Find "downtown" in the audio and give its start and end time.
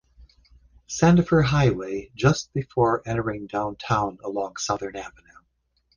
3.45-4.17